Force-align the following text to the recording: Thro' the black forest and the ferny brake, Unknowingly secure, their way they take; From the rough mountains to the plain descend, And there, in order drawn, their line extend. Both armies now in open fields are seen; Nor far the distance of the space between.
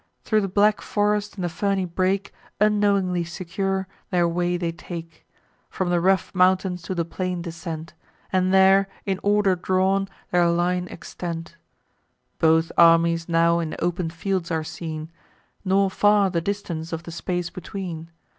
Thro' 0.23 0.39
the 0.39 0.47
black 0.47 0.81
forest 0.81 1.35
and 1.35 1.43
the 1.43 1.47
ferny 1.47 1.85
brake, 1.85 2.33
Unknowingly 2.59 3.23
secure, 3.23 3.87
their 4.09 4.27
way 4.27 4.57
they 4.57 4.71
take; 4.71 5.27
From 5.69 5.91
the 5.91 6.01
rough 6.01 6.33
mountains 6.33 6.81
to 6.81 6.95
the 6.95 7.05
plain 7.05 7.43
descend, 7.43 7.93
And 8.33 8.51
there, 8.51 8.87
in 9.05 9.19
order 9.21 9.55
drawn, 9.55 10.07
their 10.31 10.49
line 10.49 10.87
extend. 10.87 11.53
Both 12.39 12.71
armies 12.79 13.29
now 13.29 13.59
in 13.59 13.75
open 13.77 14.09
fields 14.09 14.49
are 14.49 14.63
seen; 14.63 15.11
Nor 15.63 15.91
far 15.91 16.31
the 16.31 16.41
distance 16.41 16.91
of 16.91 17.03
the 17.03 17.11
space 17.11 17.51
between. 17.51 18.09